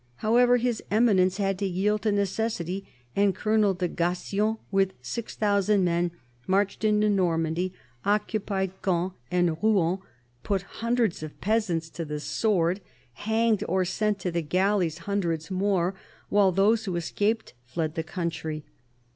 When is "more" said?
15.51-15.93